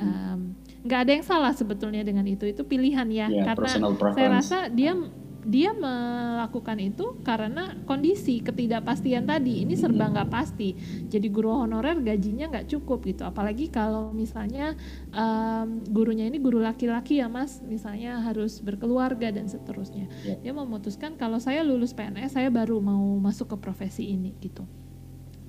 nggak 0.86 0.98
um, 0.98 1.04
ada 1.04 1.10
yang 1.12 1.24
salah 1.26 1.52
sebetulnya 1.52 2.02
dengan 2.06 2.24
itu. 2.24 2.48
Itu 2.48 2.64
pilihan 2.64 3.08
ya, 3.12 3.28
yeah, 3.28 3.44
karena 3.52 3.92
saya 4.16 4.28
rasa 4.28 4.58
dia 4.72 4.96
dia 5.42 5.74
melakukan 5.74 6.78
itu 6.78 7.18
karena 7.26 7.74
kondisi 7.82 8.38
ketidakpastian 8.42 9.26
tadi. 9.26 9.66
Ini 9.66 9.74
serba 9.74 10.06
nggak 10.10 10.30
pasti. 10.30 10.74
Jadi 11.10 11.26
guru 11.28 11.50
honorer 11.50 11.98
gajinya 11.98 12.50
nggak 12.50 12.70
cukup 12.70 13.02
gitu. 13.06 13.26
Apalagi 13.26 13.66
kalau 13.66 14.14
misalnya 14.14 14.78
um, 15.10 15.82
gurunya 15.90 16.30
ini 16.30 16.38
guru 16.38 16.62
laki-laki 16.62 17.18
ya 17.18 17.26
mas. 17.26 17.58
Misalnya 17.66 18.22
harus 18.22 18.62
berkeluarga 18.62 19.34
dan 19.34 19.50
seterusnya. 19.50 20.06
Ya. 20.22 20.38
dia 20.38 20.52
memutuskan 20.54 21.18
kalau 21.18 21.42
saya 21.42 21.66
lulus 21.66 21.94
PNS 21.94 22.38
saya 22.38 22.48
baru 22.48 22.78
mau 22.78 23.18
masuk 23.18 23.54
ke 23.54 23.56
profesi 23.58 24.14
ini 24.14 24.34
gitu. 24.38 24.62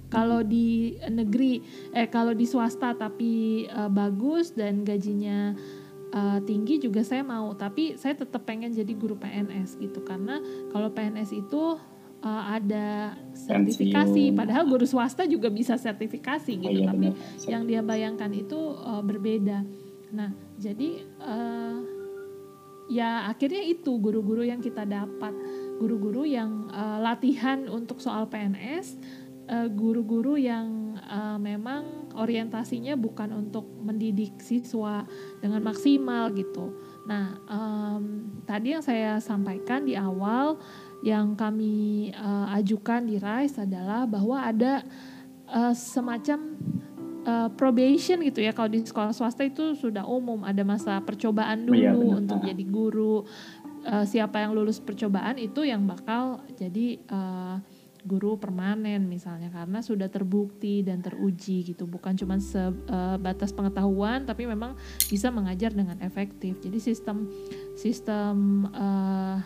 Kalau 0.10 0.46
di 0.46 0.94
negeri 1.10 1.62
eh 1.90 2.06
kalau 2.06 2.38
di 2.38 2.46
swasta 2.46 2.94
tapi 2.94 3.66
uh, 3.66 3.90
bagus 3.90 4.54
dan 4.54 4.86
gajinya 4.86 5.58
uh, 6.14 6.40
tinggi 6.46 6.80
juga 6.80 7.02
saya 7.02 7.26
mau 7.26 7.52
tapi 7.58 7.98
saya 7.98 8.14
tetap 8.14 8.46
pengen 8.46 8.72
jadi 8.72 8.94
guru 8.94 9.18
PNS 9.18 9.82
gitu 9.82 10.06
karena 10.06 10.40
kalau 10.70 10.94
PNS 10.94 11.34
itu 11.34 11.76
uh, 12.24 12.44
ada 12.56 13.18
sertifikasi 13.36 14.32
padahal 14.32 14.64
guru 14.70 14.88
swasta 14.88 15.28
juga 15.28 15.52
bisa 15.52 15.76
sertifikasi 15.76 16.54
gitu 16.56 16.70
oh, 16.70 16.86
iya, 16.86 16.90
tapi 16.90 17.08
benar. 17.12 17.50
yang 17.50 17.64
dia 17.68 17.82
bayangkan 17.84 18.32
itu 18.32 18.58
uh, 18.80 19.04
berbeda. 19.04 19.68
Nah 20.16 20.32
jadi 20.56 21.04
uh, 21.20 21.78
ya 22.88 23.28
akhirnya 23.28 23.64
itu 23.68 24.00
guru-guru 24.00 24.48
yang 24.48 24.64
kita 24.64 24.88
dapat. 24.88 25.36
Guru-guru 25.74 26.24
yang 26.24 26.72
uh, 26.72 27.02
latihan 27.04 27.68
untuk 27.68 28.00
soal 28.00 28.30
PNS 28.32 28.96
guru-guru 29.74 30.40
uh, 30.40 30.42
yang 30.42 30.68
uh, 31.04 31.36
memang 31.36 32.12
orientasinya 32.16 32.96
bukan 32.96 33.34
untuk 33.36 33.68
mendidik 33.84 34.40
siswa 34.40 35.04
dengan 35.44 35.60
maksimal 35.66 36.32
gitu. 36.32 36.72
Nah, 37.04 37.36
um, 37.52 38.04
tadi 38.48 38.72
yang 38.72 38.84
saya 38.86 39.20
sampaikan 39.20 39.84
di 39.84 40.00
awal 40.00 40.56
yang 41.04 41.36
kami 41.36 42.10
uh, 42.16 42.56
ajukan 42.56 43.04
di 43.04 43.20
RISE 43.20 43.68
adalah 43.68 44.08
bahwa 44.08 44.40
ada 44.40 44.88
uh, 45.52 45.76
semacam 45.76 46.56
uh, 47.28 47.50
probation 47.60 48.24
gitu 48.24 48.40
ya. 48.40 48.56
Kalau 48.56 48.72
di 48.72 48.80
sekolah 48.88 49.12
swasta 49.12 49.44
itu 49.44 49.76
sudah 49.76 50.08
umum 50.08 50.48
ada 50.48 50.64
masa 50.64 51.04
percobaan 51.04 51.68
dulu 51.68 51.76
oh, 51.76 51.84
iya, 51.84 51.92
untuk 52.16 52.40
jadi 52.40 52.64
guru. 52.64 53.28
Uh, 53.84 54.08
siapa 54.08 54.40
yang 54.40 54.56
lulus 54.56 54.80
percobaan 54.80 55.36
itu 55.36 55.68
yang 55.68 55.84
bakal 55.84 56.40
jadi 56.56 57.04
uh, 57.12 57.60
guru 58.04 58.36
permanen 58.36 59.08
misalnya 59.08 59.48
karena 59.48 59.80
sudah 59.80 60.12
terbukti 60.12 60.84
dan 60.84 61.00
teruji 61.00 61.64
gitu. 61.64 61.88
Bukan 61.88 62.20
cuma 62.20 62.38
sebatas 62.38 63.50
uh, 63.52 63.56
pengetahuan 63.56 64.28
tapi 64.28 64.44
memang 64.44 64.76
bisa 65.08 65.32
mengajar 65.32 65.72
dengan 65.72 65.96
efektif. 66.04 66.60
Jadi 66.60 66.78
sistem 66.84 67.32
sistem 67.80 68.68
uh, 68.76 69.40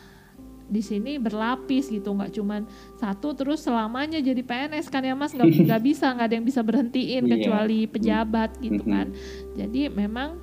di 0.68 0.84
sini 0.84 1.16
berlapis 1.16 1.88
gitu 1.88 2.12
nggak 2.12 2.36
cuma 2.36 2.60
satu 3.00 3.32
terus 3.32 3.64
selamanya 3.64 4.20
jadi 4.20 4.44
PNS 4.44 4.92
kan 4.92 5.06
ya 5.06 5.14
mas? 5.14 5.32
Nggak 5.32 5.48
nggak 5.70 5.82
bisa 5.86 6.12
nggak 6.12 6.28
ada 6.28 6.36
yang 6.36 6.48
bisa 6.48 6.62
berhentiin 6.66 7.24
yeah. 7.24 7.32
kecuali 7.38 7.80
pejabat 7.86 8.58
gitu 8.60 8.84
kan. 8.84 9.14
Jadi 9.56 9.88
memang 9.94 10.42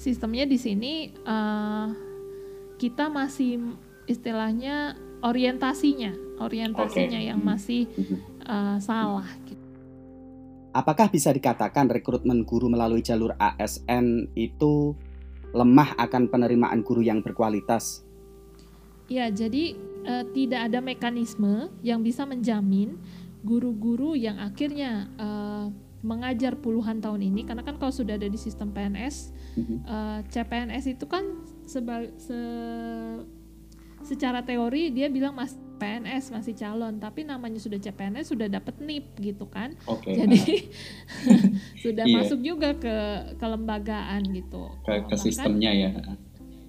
sistemnya 0.00 0.48
di 0.48 0.58
sini 0.58 1.12
uh, 1.22 1.92
kita 2.80 3.12
masih 3.12 3.76
istilahnya 4.04 4.98
orientasinya 5.24 6.24
orientasinya 6.38 7.20
okay. 7.20 7.30
yang 7.30 7.40
masih 7.40 7.86
uh, 8.46 8.78
salah. 8.82 9.26
Gitu. 9.46 9.62
Apakah 10.74 11.06
bisa 11.06 11.30
dikatakan 11.30 11.86
rekrutmen 11.86 12.42
guru 12.42 12.66
melalui 12.66 12.98
jalur 12.98 13.38
ASN 13.38 14.34
itu 14.34 14.98
lemah 15.54 15.94
akan 16.02 16.26
penerimaan 16.26 16.82
guru 16.82 16.98
yang 17.06 17.22
berkualitas? 17.22 18.02
Ya, 19.06 19.30
jadi 19.30 19.78
uh, 20.02 20.24
tidak 20.34 20.60
ada 20.72 20.82
mekanisme 20.82 21.70
yang 21.84 22.02
bisa 22.02 22.26
menjamin 22.26 22.98
guru-guru 23.44 24.16
yang 24.18 24.40
akhirnya 24.40 25.12
uh, 25.20 25.68
mengajar 26.02 26.58
puluhan 26.58 26.98
tahun 26.98 27.22
ini, 27.22 27.46
karena 27.46 27.62
kan 27.62 27.76
kalau 27.78 27.92
sudah 27.92 28.16
ada 28.16 28.26
di 28.26 28.36
sistem 28.40 28.72
PNS, 28.72 29.30
uh, 29.88 30.20
CPNS 30.26 30.96
itu 30.96 31.04
kan 31.06 31.24
seba, 31.64 32.08
se, 32.16 32.36
secara 34.04 34.44
teori 34.44 34.92
dia 34.92 35.08
bilang 35.08 35.32
mas 35.32 35.56
PNS 35.74 36.30
masih 36.30 36.54
calon 36.54 37.02
tapi 37.02 37.26
namanya 37.26 37.58
sudah 37.58 37.80
CPNS 37.82 38.30
sudah 38.30 38.46
dapat 38.46 38.78
NIP 38.78 39.06
gitu 39.20 39.48
kan. 39.50 39.74
Okay. 39.84 40.14
jadi 40.22 40.40
sudah 41.84 42.04
yeah. 42.06 42.16
masuk 42.20 42.40
juga 42.40 42.76
ke 42.78 42.96
kelembagaan 43.40 44.22
gitu. 44.30 44.70
Ke, 44.86 45.02
ke 45.08 45.16
sistemnya 45.18 45.72
ya. 45.74 45.90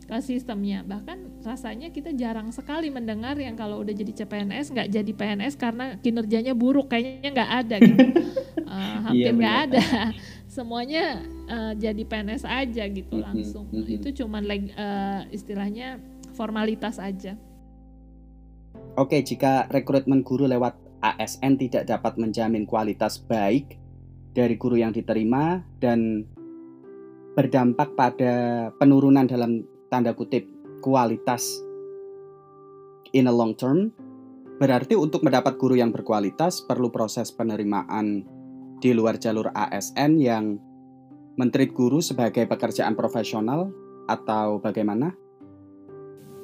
ke 0.06 0.18
sistemnya. 0.22 0.86
Bahkan 0.86 1.42
rasanya 1.42 1.90
kita 1.90 2.14
jarang 2.14 2.54
sekali 2.54 2.94
mendengar 2.94 3.34
yang 3.42 3.58
kalau 3.58 3.82
udah 3.82 3.94
jadi 3.94 4.26
CPNS 4.26 4.74
nggak 4.74 4.90
jadi 4.94 5.12
PNS 5.18 5.54
karena 5.58 5.98
kinerjanya 5.98 6.54
buruk 6.54 6.94
kayaknya 6.94 7.30
nggak 7.34 7.52
ada 7.66 7.76
gitu. 7.82 8.06
Uh, 8.66 8.98
hampir 9.10 9.34
nggak 9.34 9.56
yeah, 9.56 9.66
ada. 9.66 9.86
Semuanya 10.46 11.04
uh, 11.50 11.74
jadi 11.74 12.04
PNS 12.06 12.46
aja 12.46 12.84
gitu 12.86 13.18
langsung. 13.18 13.66
mm 13.70 13.82
-hmm. 13.82 13.96
itu 13.98 14.08
cuman 14.24 14.44
uh, 14.46 15.22
istilahnya 15.34 15.98
formalitas 16.36 17.00
aja 17.00 17.40
Oke, 18.96 19.20
jika 19.28 19.68
rekrutmen 19.68 20.24
guru 20.24 20.48
lewat 20.48 20.80
ASN 21.04 21.60
tidak 21.60 21.84
dapat 21.84 22.16
menjamin 22.16 22.64
kualitas 22.64 23.20
baik 23.20 23.76
dari 24.32 24.56
guru 24.56 24.80
yang 24.80 24.96
diterima 24.96 25.60
dan 25.84 26.24
berdampak 27.36 27.92
pada 28.00 28.68
penurunan 28.80 29.28
dalam 29.28 29.68
tanda 29.92 30.16
kutip 30.16 30.48
kualitas 30.80 31.60
in 33.12 33.28
a 33.28 33.34
long 33.36 33.52
term, 33.56 33.92
berarti 34.56 34.96
untuk 34.96 35.28
mendapat 35.28 35.60
guru 35.60 35.76
yang 35.76 35.92
berkualitas 35.92 36.64
perlu 36.64 36.88
proses 36.88 37.36
penerimaan 37.36 38.24
di 38.80 38.96
luar 38.96 39.20
jalur 39.20 39.52
ASN 39.52 40.20
yang 40.20 40.56
menteri 41.36 41.68
guru 41.68 42.00
sebagai 42.00 42.48
pekerjaan 42.48 42.96
profesional 42.96 43.68
atau 44.08 44.64
bagaimana? 44.64 45.25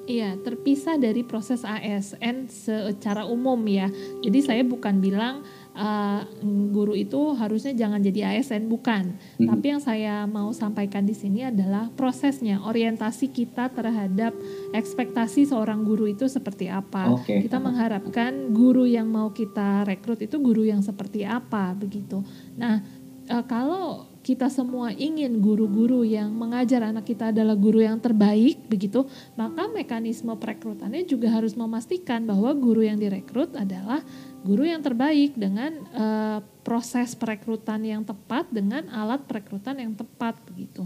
Iya, 0.10 0.34
terpisah 0.42 0.98
dari 0.98 1.22
proses 1.22 1.62
ASN 1.62 2.50
secara 2.50 3.30
umum 3.30 3.58
ya. 3.70 3.88
Jadi 4.26 4.40
saya 4.42 4.64
bukan 4.66 4.98
bilang 4.98 5.46
uh, 5.78 6.26
guru 6.74 6.98
itu 6.98 7.38
harusnya 7.38 7.72
jangan 7.78 8.02
jadi 8.02 8.36
ASN 8.36 8.66
bukan. 8.66 9.14
Hmm. 9.38 9.48
Tapi 9.48 9.66
yang 9.72 9.82
saya 9.82 10.26
mau 10.26 10.50
sampaikan 10.52 11.06
di 11.06 11.14
sini 11.14 11.46
adalah 11.46 11.94
prosesnya, 11.94 12.60
orientasi 12.66 13.30
kita 13.30 13.70
terhadap 13.72 14.34
ekspektasi 14.74 15.48
seorang 15.48 15.86
guru 15.86 16.10
itu 16.10 16.26
seperti 16.26 16.68
apa. 16.68 17.14
Okay. 17.22 17.46
Kita 17.46 17.62
mengharapkan 17.62 18.52
guru 18.52 18.90
yang 18.90 19.08
mau 19.08 19.30
kita 19.32 19.86
rekrut 19.86 20.26
itu 20.26 20.42
guru 20.42 20.66
yang 20.66 20.82
seperti 20.82 21.24
apa 21.24 21.78
begitu. 21.78 22.26
Nah, 22.58 22.82
uh, 23.30 23.44
kalau 23.46 24.11
kita 24.22 24.54
semua 24.54 24.94
ingin 24.94 25.42
guru-guru 25.42 26.06
yang 26.06 26.30
mengajar 26.30 26.86
anak 26.86 27.10
kita 27.10 27.34
adalah 27.34 27.58
guru 27.58 27.82
yang 27.82 27.98
terbaik 27.98 28.62
begitu, 28.70 29.10
maka 29.34 29.66
mekanisme 29.70 30.30
perekrutannya 30.38 31.04
juga 31.10 31.34
harus 31.34 31.58
memastikan 31.58 32.24
bahwa 32.30 32.54
guru 32.54 32.86
yang 32.86 33.02
direkrut 33.02 33.58
adalah 33.58 34.06
guru 34.46 34.66
yang 34.66 34.82
terbaik 34.82 35.34
dengan 35.34 35.74
uh, 35.94 36.40
proses 36.62 37.18
perekrutan 37.18 37.82
yang 37.82 38.06
tepat 38.06 38.50
dengan 38.54 38.90
alat 38.94 39.26
perekrutan 39.26 39.82
yang 39.82 39.94
tepat 39.98 40.38
begitu. 40.46 40.86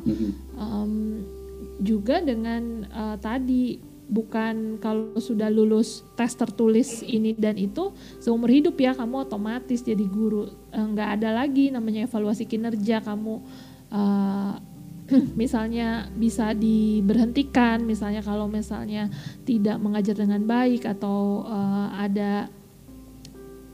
Um, 0.55 1.23
juga 1.79 2.23
dengan 2.23 2.87
uh, 2.87 3.19
tadi 3.19 3.94
bukan 4.05 4.77
kalau 4.77 5.17
sudah 5.17 5.49
lulus 5.49 6.05
tes 6.13 6.37
tertulis 6.37 7.01
ini 7.01 7.33
dan 7.33 7.57
itu 7.57 7.89
seumur 8.21 8.53
hidup 8.53 8.77
ya 8.77 8.93
kamu 8.93 9.25
otomatis 9.25 9.81
jadi 9.81 10.05
guru. 10.05 10.49
Eh, 10.69 10.85
nggak 10.85 11.09
ada 11.21 11.41
lagi 11.41 11.73
namanya 11.73 12.05
evaluasi 12.05 12.45
kinerja 12.45 13.01
kamu 13.01 13.41
uh, 13.89 14.53
misalnya 15.41 16.09
bisa 16.13 16.53
diberhentikan 16.53 17.81
misalnya 17.85 18.25
kalau 18.25 18.49
misalnya 18.49 19.09
tidak 19.45 19.77
mengajar 19.77 20.17
dengan 20.17 20.41
baik 20.45 20.85
atau 20.85 21.45
uh, 21.45 21.89
ada 21.93 22.49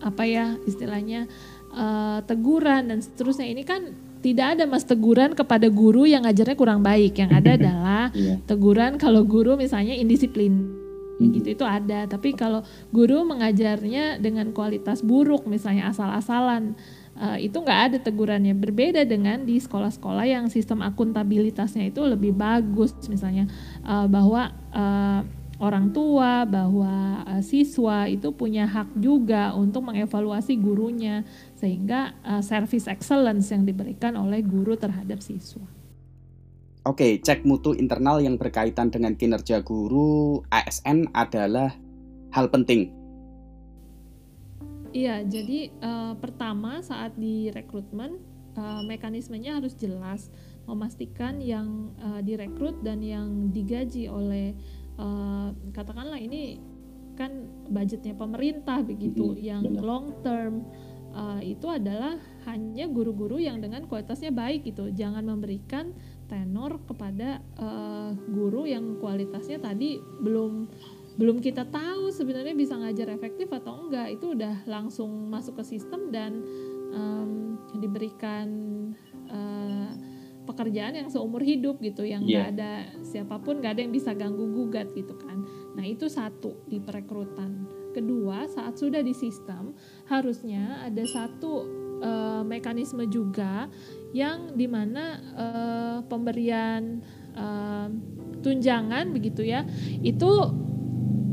apa 0.01 0.23
ya 0.25 0.57
istilahnya 0.65 1.29
uh, 1.75 2.19
teguran 2.25 2.91
dan 2.91 2.99
seterusnya. 2.99 3.47
Ini 3.47 3.63
kan 3.63 4.10
tidak 4.21 4.57
ada 4.57 4.63
mas 4.69 4.85
teguran 4.85 5.33
kepada 5.33 5.67
guru 5.67 6.05
yang 6.05 6.23
ngajarnya 6.23 6.55
kurang 6.55 6.85
baik. 6.85 7.17
Yang 7.17 7.31
ada 7.41 7.49
adalah 7.59 8.03
yeah. 8.13 8.37
teguran 8.45 8.95
kalau 9.01 9.25
guru 9.25 9.57
misalnya 9.57 9.97
indisiplin 9.97 10.69
hmm. 11.17 11.31
gitu 11.41 11.47
itu 11.57 11.65
ada. 11.65 12.05
Tapi 12.05 12.37
kalau 12.37 12.61
guru 12.93 13.25
mengajarnya 13.25 14.21
dengan 14.21 14.53
kualitas 14.53 15.01
buruk 15.01 15.49
misalnya 15.49 15.89
asal-asalan 15.89 16.77
uh, 17.17 17.37
itu 17.41 17.57
nggak 17.57 17.81
ada 17.91 17.97
tegurannya. 18.01 18.53
Berbeda 18.53 19.01
dengan 19.03 19.43
di 19.43 19.57
sekolah-sekolah 19.57 20.25
yang 20.29 20.45
sistem 20.53 20.85
akuntabilitasnya 20.85 21.89
itu 21.89 22.01
lebih 22.05 22.37
bagus 22.37 22.93
misalnya 23.09 23.49
uh, 23.85 24.05
bahwa 24.05 24.53
uh, 24.71 25.21
orang 25.61 25.93
tua, 25.93 26.43
bahwa 26.49 27.21
uh, 27.23 27.39
siswa 27.45 28.09
itu 28.09 28.33
punya 28.33 28.65
hak 28.65 28.97
juga 28.97 29.53
untuk 29.53 29.85
mengevaluasi 29.85 30.57
gurunya 30.57 31.21
sehingga 31.53 32.17
uh, 32.25 32.41
service 32.41 32.89
excellence 32.89 33.53
yang 33.53 33.63
diberikan 33.63 34.17
oleh 34.17 34.41
guru 34.41 34.73
terhadap 34.73 35.21
siswa. 35.21 35.63
Oke, 36.81 37.21
cek 37.21 37.45
mutu 37.45 37.77
internal 37.77 38.17
yang 38.25 38.41
berkaitan 38.41 38.89
dengan 38.89 39.13
kinerja 39.13 39.61
guru 39.61 40.41
ASN 40.49 41.13
adalah 41.13 41.77
hal 42.33 42.49
penting. 42.49 42.89
Iya, 44.91 45.21
jadi 45.23 45.71
uh, 45.77 46.17
pertama 46.17 46.81
saat 46.81 47.13
di 47.15 47.53
rekrutmen 47.53 48.17
uh, 48.57 48.81
mekanismenya 48.83 49.61
harus 49.61 49.77
jelas, 49.77 50.27
memastikan 50.65 51.39
yang 51.39 51.95
uh, 52.01 52.19
direkrut 52.19 52.81
dan 52.83 52.99
yang 52.99 53.53
digaji 53.55 54.11
oleh 54.11 54.57
uh, 55.01 55.49
katakanlah 55.73 56.21
ini 56.21 56.61
kan 57.17 57.49
budgetnya 57.67 58.15
pemerintah 58.15 58.79
begitu, 58.85 59.35
hmm, 59.35 59.41
yang 59.41 59.63
benar. 59.65 59.83
long 59.83 60.07
term 60.23 60.63
uh, 61.11 61.41
itu 61.43 61.67
adalah 61.67 62.17
hanya 62.47 62.87
guru-guru 62.87 63.37
yang 63.37 63.59
dengan 63.59 63.85
kualitasnya 63.85 64.31
baik 64.31 64.65
gitu. 64.65 64.89
Jangan 64.93 65.25
memberikan 65.25 65.91
tenor 66.31 66.79
kepada 66.87 67.43
uh, 67.59 68.15
guru 68.31 68.65
yang 68.69 68.97
kualitasnya 68.97 69.59
tadi 69.59 69.99
belum 69.99 70.71
belum 71.19 71.43
kita 71.43 71.67
tahu 71.67 72.07
sebenarnya 72.09 72.55
bisa 72.55 72.79
ngajar 72.79 73.11
efektif 73.11 73.51
atau 73.51 73.87
enggak. 73.87 74.15
Itu 74.15 74.33
udah 74.33 74.63
langsung 74.65 75.27
masuk 75.27 75.59
ke 75.59 75.77
sistem 75.77 76.09
dan 76.09 76.39
um, 76.95 77.59
diberikan 77.77 78.47
uh, 79.27 79.80
pekerjaan 80.51 80.99
yang 80.99 81.07
seumur 81.07 81.39
hidup 81.39 81.79
gitu 81.79 82.03
yang 82.03 82.27
nggak 82.27 82.47
yeah. 82.51 82.53
ada 82.53 82.71
siapa 83.07 83.39
pun 83.39 83.63
nggak 83.63 83.79
ada 83.79 83.81
yang 83.87 83.93
bisa 83.95 84.11
ganggu 84.11 84.45
gugat 84.51 84.91
gitu 84.91 85.15
kan 85.15 85.47
nah 85.73 85.87
itu 85.87 86.11
satu 86.11 86.67
di 86.67 86.83
perekrutan 86.83 87.65
kedua 87.95 88.47
saat 88.51 88.75
sudah 88.75 88.99
di 88.99 89.15
sistem 89.15 89.71
harusnya 90.11 90.83
ada 90.83 91.03
satu 91.07 91.53
uh, 92.03 92.43
mekanisme 92.43 93.07
juga 93.07 93.67
yang 94.11 94.55
di 94.55 94.67
mana 94.67 95.19
uh, 95.35 95.97
pemberian 96.07 96.99
uh, 97.35 97.87
tunjangan 98.41 99.11
begitu 99.15 99.45
ya 99.45 99.63
itu 100.01 100.31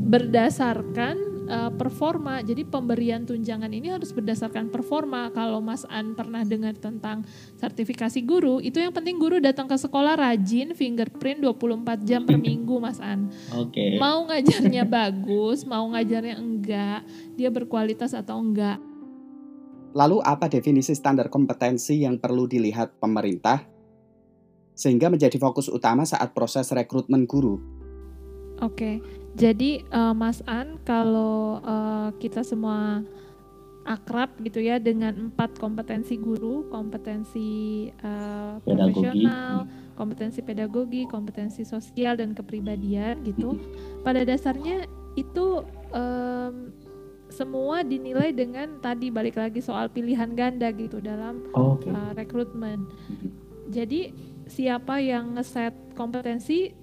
berdasarkan 0.09 1.28
uh, 1.49 1.73
performa. 1.73 2.39
Jadi 2.45 2.63
pemberian 2.63 3.25
tunjangan 3.25 3.67
ini 3.73 3.89
harus 3.89 4.13
berdasarkan 4.13 4.69
performa. 4.69 5.33
Kalau 5.33 5.59
Mas 5.59 5.83
An 5.89 6.13
pernah 6.13 6.45
dengar 6.45 6.77
tentang 6.77 7.25
sertifikasi 7.57 8.21
guru, 8.23 8.61
itu 8.61 8.77
yang 8.77 8.93
penting 8.93 9.17
guru 9.17 9.41
datang 9.41 9.65
ke 9.65 9.75
sekolah 9.75 10.15
rajin, 10.15 10.77
fingerprint 10.77 11.41
24 11.41 12.05
jam 12.05 12.21
per 12.23 12.37
minggu 12.37 12.77
Mas 12.77 13.01
An. 13.01 13.33
Oke. 13.57 13.73
Okay. 13.73 13.91
Mau 13.97 14.29
ngajarnya 14.29 14.85
bagus, 15.01 15.65
mau 15.65 15.89
ngajarnya 15.89 16.37
enggak, 16.37 17.01
dia 17.33 17.49
berkualitas 17.49 18.13
atau 18.13 18.37
enggak. 18.39 18.77
Lalu 19.97 20.21
apa 20.21 20.45
definisi 20.45 20.93
standar 20.93 21.33
kompetensi 21.33 22.05
yang 22.05 22.21
perlu 22.21 22.45
dilihat 22.45 23.01
pemerintah 23.01 23.65
sehingga 24.77 25.09
menjadi 25.09 25.35
fokus 25.41 25.65
utama 25.67 26.05
saat 26.05 26.31
proses 26.31 26.69
rekrutmen 26.69 27.25
guru? 27.25 27.57
Oke, 28.59 28.99
jadi 29.35 29.85
uh, 29.93 30.13
Mas 30.17 30.41
An, 30.49 30.81
kalau 30.81 31.61
uh, 31.61 32.09
kita 32.17 32.41
semua 32.41 33.03
akrab 33.89 34.29
gitu 34.45 34.61
ya 34.61 34.77
dengan 34.77 35.29
empat 35.29 35.57
kompetensi 35.57 36.13
guru, 36.13 36.69
kompetensi 36.69 37.89
uh, 38.05 38.61
profesional, 38.61 39.65
kompetensi 39.97 40.45
pedagogi, 40.45 41.09
kompetensi 41.09 41.65
sosial 41.65 42.13
dan 42.21 42.37
kepribadian 42.37 43.25
gitu. 43.25 43.57
Pada 44.05 44.21
dasarnya 44.21 44.85
itu 45.17 45.65
um, 45.89 46.69
semua 47.33 47.81
dinilai 47.81 48.29
dengan 48.29 48.77
tadi 48.81 49.09
balik 49.09 49.37
lagi 49.37 49.61
soal 49.61 49.89
pilihan 49.89 50.33
ganda 50.37 50.69
gitu 50.73 51.01
dalam 51.01 51.49
oh, 51.57 51.77
okay. 51.77 51.89
uh, 51.89 52.13
rekrutmen. 52.13 52.85
Jadi 53.69 54.13
siapa 54.49 54.97
yang 55.01 55.37
ngeset 55.37 55.73
kompetensi 55.93 56.73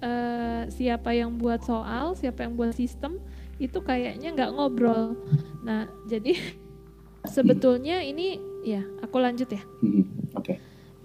uh, 0.00 0.62
siapa 0.68 1.14
yang 1.14 1.36
buat 1.36 1.64
soal, 1.64 2.16
siapa 2.16 2.44
yang 2.44 2.56
buat 2.56 2.74
sistem 2.76 3.20
itu 3.60 3.78
kayaknya 3.84 4.32
nggak 4.32 4.52
ngobrol. 4.56 5.16
Nah, 5.60 5.86
jadi 6.08 6.36
sebetulnya 7.34 8.00
ini 8.00 8.40
ya 8.64 8.84
aku 9.04 9.20
lanjut 9.20 9.48
ya. 9.52 9.62
Hmm, 9.84 10.04
oke. 10.36 10.44
Okay. 10.44 10.58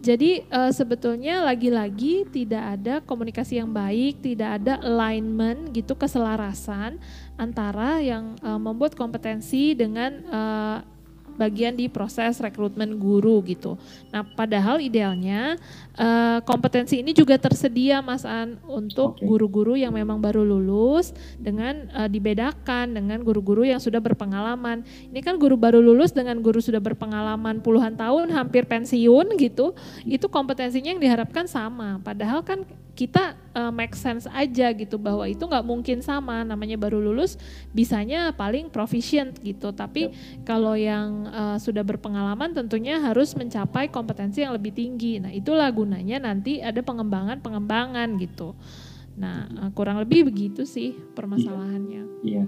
Jadi 0.06 0.46
uh, 0.54 0.70
sebetulnya 0.70 1.42
lagi-lagi 1.42 2.30
tidak 2.30 2.78
ada 2.78 3.02
komunikasi 3.02 3.58
yang 3.58 3.74
baik, 3.74 4.22
tidak 4.22 4.62
ada 4.62 4.78
alignment 4.86 5.74
gitu 5.74 5.98
keselarasan 5.98 7.02
antara 7.42 7.98
yang 8.06 8.38
uh, 8.46 8.62
membuat 8.62 8.94
kompetensi 8.94 9.74
dengan 9.74 10.22
uh, 10.30 10.78
bagian 11.36 11.76
di 11.76 11.92
proses 11.92 12.40
rekrutmen 12.40 12.96
guru 12.96 13.44
gitu. 13.46 13.76
Nah, 14.12 14.24
padahal 14.24 14.80
idealnya 14.80 15.60
uh, 16.00 16.40
kompetensi 16.44 17.00
ini 17.04 17.12
juga 17.12 17.36
tersedia 17.36 18.00
Mas 18.00 18.24
An 18.24 18.60
untuk 18.68 19.20
guru-guru 19.20 19.76
yang 19.76 19.92
memang 19.96 20.20
baru 20.20 20.44
lulus 20.44 21.12
dengan 21.40 21.88
uh, 21.92 22.10
dibedakan 22.10 22.96
dengan 22.96 23.20
guru-guru 23.22 23.68
yang 23.68 23.80
sudah 23.80 24.00
berpengalaman. 24.00 24.84
Ini 25.12 25.20
kan 25.20 25.36
guru 25.36 25.60
baru 25.60 25.84
lulus 25.84 26.16
dengan 26.16 26.40
guru 26.40 26.64
sudah 26.64 26.80
berpengalaman 26.80 27.60
puluhan 27.60 27.96
tahun, 28.00 28.32
hampir 28.32 28.66
pensiun 28.66 29.36
gitu. 29.40 29.76
Itu 30.08 30.32
kompetensinya 30.32 30.96
yang 30.96 31.02
diharapkan 31.04 31.46
sama. 31.46 32.00
Padahal 32.02 32.42
kan 32.42 32.64
kita 32.96 33.36
uh, 33.52 33.76
make 33.76 33.92
sense 33.94 34.24
aja 34.32 34.72
gitu 34.72 34.96
bahwa 34.96 35.28
itu 35.28 35.44
nggak 35.44 35.68
mungkin 35.68 36.00
sama 36.00 36.48
namanya 36.48 36.80
baru 36.80 37.04
lulus 37.04 37.36
bisanya 37.76 38.32
paling 38.32 38.72
proficient 38.72 39.36
gitu. 39.44 39.76
Tapi 39.76 40.10
yep. 40.10 40.48
kalau 40.48 40.80
yang 40.80 41.28
uh, 41.28 41.60
sudah 41.60 41.84
berpengalaman 41.84 42.56
tentunya 42.56 43.04
harus 43.04 43.36
mencapai 43.36 43.92
kompetensi 43.92 44.48
yang 44.48 44.56
lebih 44.56 44.72
tinggi. 44.72 45.20
Nah 45.20 45.30
itulah 45.30 45.68
gunanya 45.76 46.24
nanti 46.24 46.64
ada 46.64 46.80
pengembangan 46.80 47.44
pengembangan 47.44 48.16
gitu. 48.16 48.56
Nah 49.20 49.52
uh, 49.60 49.72
kurang 49.76 50.00
lebih 50.00 50.32
begitu 50.32 50.64
sih 50.64 50.96
permasalahannya. 51.14 52.24
Iya. 52.24 52.48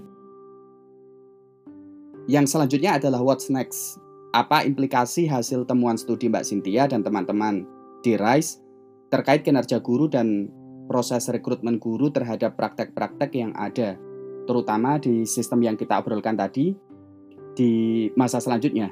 yang 2.28 2.44
selanjutnya 2.44 3.00
adalah 3.00 3.24
what's 3.24 3.48
next? 3.48 3.96
Apa 4.36 4.60
implikasi 4.68 5.24
hasil 5.24 5.64
temuan 5.64 5.96
studi 5.96 6.28
Mbak 6.28 6.44
Cynthia 6.44 6.84
dan 6.84 7.00
teman-teman 7.00 7.64
di 8.04 8.20
RISE 8.20 8.67
terkait 9.08 9.44
kinerja 9.44 9.80
guru 9.80 10.08
dan 10.08 10.48
proses 10.88 11.28
rekrutmen 11.28 11.76
guru 11.76 12.08
terhadap 12.08 12.56
praktek-praktek 12.56 13.30
yang 13.36 13.52
ada, 13.52 13.96
terutama 14.48 14.96
di 14.96 15.28
sistem 15.28 15.60
yang 15.64 15.76
kita 15.76 16.00
obrolkan 16.00 16.36
tadi 16.36 16.72
di 17.52 17.72
masa 18.16 18.40
selanjutnya. 18.40 18.88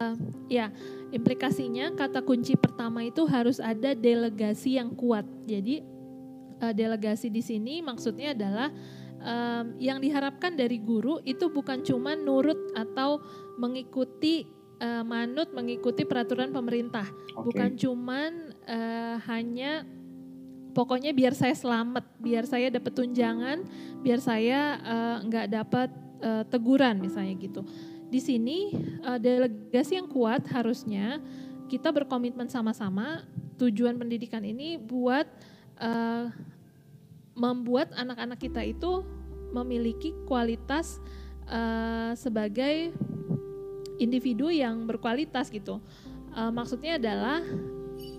Uh, 0.00 0.16
ya, 0.48 0.72
implikasinya 1.12 1.92
kata 1.92 2.24
kunci 2.24 2.56
pertama 2.56 3.04
itu 3.04 3.28
harus 3.28 3.60
ada 3.60 3.92
delegasi 3.92 4.80
yang 4.80 4.96
kuat. 4.96 5.28
Jadi 5.44 5.84
uh, 6.64 6.72
delegasi 6.72 7.28
di 7.28 7.44
sini 7.44 7.84
maksudnya 7.84 8.32
adalah 8.32 8.72
um, 9.20 9.76
yang 9.76 10.00
diharapkan 10.00 10.56
dari 10.56 10.80
guru 10.80 11.20
itu 11.28 11.52
bukan 11.52 11.84
cuma 11.84 12.16
nurut 12.16 12.58
atau 12.72 13.20
mengikuti 13.60 14.48
uh, 14.80 15.04
manut 15.04 15.52
mengikuti 15.52 16.02
peraturan 16.08 16.50
pemerintah, 16.50 17.06
okay. 17.06 17.44
bukan 17.44 17.70
cuman 17.76 18.30
uh, 18.66 19.16
hanya 19.28 19.84
pokoknya 20.72 21.12
biar 21.12 21.36
saya 21.36 21.54
selamat, 21.54 22.04
biar 22.18 22.48
saya 22.48 22.72
dapat 22.72 22.92
tunjangan, 22.96 23.62
biar 24.00 24.18
saya 24.18 24.80
uh, 24.80 25.16
nggak 25.28 25.46
dapat 25.52 25.88
uh, 26.24 26.44
teguran 26.48 26.98
misalnya 26.98 27.36
gitu. 27.36 27.62
Di 28.10 28.18
sini 28.18 28.74
uh, 29.06 29.20
delegasi 29.20 30.00
yang 30.00 30.10
kuat 30.10 30.42
harusnya 30.50 31.22
kita 31.70 31.94
berkomitmen 31.94 32.50
sama-sama 32.50 33.22
tujuan 33.54 33.94
pendidikan 33.94 34.42
ini 34.42 34.74
buat 34.74 35.28
uh, 35.78 36.26
membuat 37.38 37.94
anak-anak 37.94 38.42
kita 38.42 38.66
itu 38.66 39.06
memiliki 39.54 40.10
kualitas 40.26 40.98
uh, 41.46 42.10
sebagai 42.18 42.90
individu 44.00 44.48
yang 44.48 44.88
berkualitas 44.88 45.52
gitu. 45.52 45.78
Uh, 46.32 46.48
maksudnya 46.48 46.96
adalah 46.96 47.44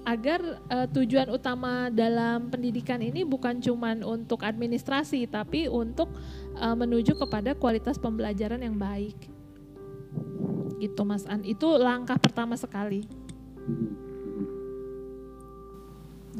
agar 0.06 0.62
uh, 0.70 0.88
tujuan 0.90 1.30
utama 1.30 1.90
dalam 1.90 2.50
pendidikan 2.50 3.02
ini 3.02 3.22
bukan 3.22 3.62
cuma 3.62 3.94
untuk 4.02 4.42
administrasi 4.42 5.26
tapi 5.30 5.70
untuk 5.70 6.10
uh, 6.58 6.74
menuju 6.78 7.18
kepada 7.18 7.58
kualitas 7.58 7.98
pembelajaran 7.98 8.62
yang 8.62 8.78
baik. 8.78 9.18
Gitu 10.82 11.02
Mas 11.06 11.26
An. 11.30 11.46
Itu 11.46 11.78
langkah 11.78 12.18
pertama 12.18 12.58
sekali. 12.58 13.06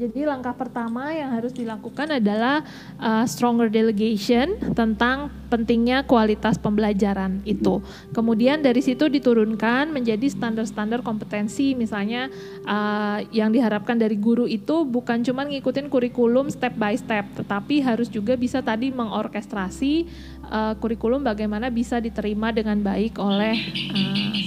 Jadi 0.02 0.26
langkah 0.26 0.50
pertama 0.58 1.14
yang 1.14 1.30
harus 1.30 1.54
dilakukan 1.54 2.18
adalah 2.18 2.66
uh, 2.98 3.22
stronger 3.22 3.70
delegation 3.70 4.58
tentang 4.74 5.30
pentingnya 5.46 6.02
kualitas 6.02 6.58
pembelajaran 6.58 7.38
itu. 7.46 7.78
Kemudian 8.10 8.66
dari 8.66 8.82
situ 8.82 9.06
diturunkan 9.06 9.94
menjadi 9.94 10.26
standar-standar 10.26 11.06
kompetensi 11.06 11.78
misalnya 11.78 12.26
uh, 12.66 13.22
yang 13.30 13.54
diharapkan 13.54 13.94
dari 13.94 14.18
guru 14.18 14.50
itu 14.50 14.82
bukan 14.82 15.22
cuma 15.22 15.46
ngikutin 15.46 15.86
kurikulum 15.86 16.50
step 16.50 16.74
by 16.74 16.98
step, 16.98 17.22
tetapi 17.38 17.78
harus 17.78 18.10
juga 18.10 18.34
bisa 18.34 18.58
tadi 18.58 18.90
mengorkestrasi 18.90 20.10
uh, 20.50 20.74
kurikulum 20.82 21.22
bagaimana 21.22 21.70
bisa 21.70 22.02
diterima 22.02 22.50
dengan 22.50 22.82
baik 22.82 23.22
oleh 23.22 23.54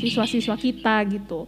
siswa-siswa 0.04 0.58
uh, 0.58 0.60
kita 0.60 0.96
gitu. 1.16 1.48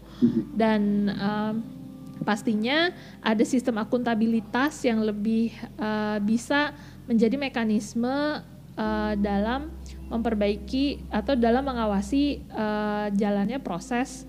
Dan 0.55 1.11
uh, 1.11 1.76
pastinya 2.25 2.93
ada 3.21 3.43
sistem 3.43 3.81
akuntabilitas 3.81 4.81
yang 4.85 5.03
lebih 5.03 5.53
uh, 5.77 6.17
bisa 6.23 6.73
menjadi 7.07 7.35
mekanisme 7.39 8.43
uh, 8.77 9.13
dalam 9.17 9.73
memperbaiki 10.07 11.11
atau 11.11 11.35
dalam 11.35 11.67
mengawasi 11.67 12.39
uh, 12.55 13.11
jalannya 13.11 13.59
proses 13.59 14.23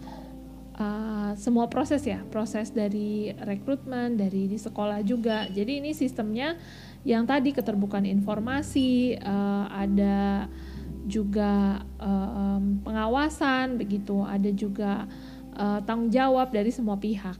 uh, 0.78 1.34
semua 1.38 1.66
proses 1.70 2.02
ya 2.06 2.22
proses 2.30 2.70
dari 2.74 3.34
rekrutmen 3.34 4.18
dari 4.18 4.46
di 4.50 4.58
sekolah 4.58 5.02
juga. 5.06 5.46
Jadi 5.50 5.82
ini 5.82 5.90
sistemnya 5.94 6.58
yang 7.06 7.26
tadi 7.26 7.54
keterbukaan 7.54 8.06
informasi 8.06 9.18
uh, 9.22 9.70
ada 9.70 10.50
juga 11.08 11.80
um, 11.96 12.84
pengawasan 12.84 13.80
begitu 13.80 14.20
ada 14.28 14.50
juga 14.52 15.08
uh, 15.58 15.82
tanggung 15.82 16.08
jawab 16.08 16.54
dari 16.54 16.70
semua 16.70 16.96
pihak. 16.96 17.36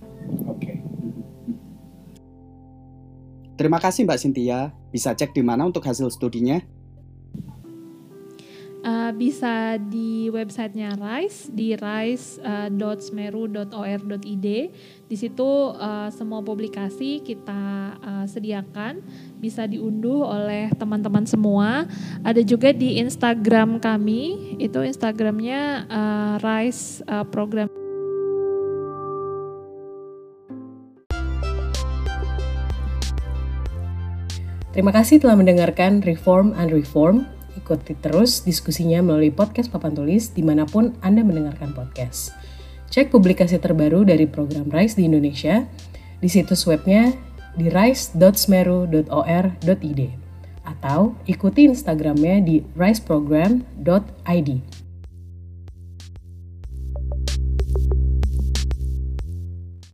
Oke. 0.50 0.83
Terima 3.59 3.83
kasih 3.83 4.07
Mbak 4.07 4.20
Cynthia. 4.20 4.70
Bisa 4.90 5.14
cek 5.14 5.35
di 5.35 5.42
mana 5.42 5.66
untuk 5.66 5.83
hasil 5.87 6.11
studinya? 6.11 6.61
Uh, 8.78 9.11
bisa 9.11 9.74
di 9.90 10.31
websitenya 10.31 10.94
RISE 10.94 11.50
di 11.50 11.74
rise.smeru.or.id. 11.74 14.46
Di 15.11 15.16
situ 15.18 15.50
uh, 15.74 16.07
semua 16.14 16.46
publikasi 16.46 17.18
kita 17.26 17.98
uh, 17.98 18.22
sediakan 18.31 19.02
bisa 19.42 19.66
diunduh 19.66 20.22
oleh 20.22 20.70
teman-teman 20.78 21.26
semua. 21.26 21.90
Ada 22.22 22.46
juga 22.46 22.70
di 22.70 23.02
Instagram 23.02 23.83
kami, 23.83 24.54
itu 24.62 24.78
Instagramnya 24.78 25.90
uh, 25.90 26.38
RISE 26.38 27.02
uh, 27.11 27.26
program. 27.26 27.78
Terima 34.79 34.95
kasih 34.95 35.19
telah 35.19 35.35
mendengarkan 35.35 36.07
Reform 36.07 36.55
and 36.55 36.71
Reform. 36.71 37.27
Ikuti 37.59 37.99
terus 37.99 38.47
diskusinya 38.47 39.03
melalui 39.03 39.35
podcast 39.35 39.75
Papan 39.75 39.91
Tulis 39.91 40.31
di 40.31 40.47
mana 40.47 40.71
pun 40.71 40.95
Anda 41.03 41.27
mendengarkan 41.27 41.75
podcast. 41.75 42.31
Cek 42.87 43.11
publikasi 43.11 43.59
terbaru 43.59 44.07
dari 44.07 44.31
program 44.31 44.71
RISE 44.71 45.03
di 45.03 45.11
Indonesia 45.11 45.67
di 46.23 46.31
situs 46.31 46.62
webnya 46.62 47.11
di 47.59 47.75
rise.smeru.or.id 47.75 50.01
atau 50.62 51.19
ikuti 51.27 51.67
Instagramnya 51.67 52.38
di 52.38 52.62
riseprogram.id. 52.79 54.49